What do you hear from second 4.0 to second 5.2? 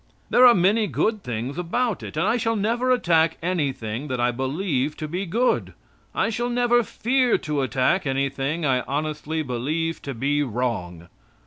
that I believe to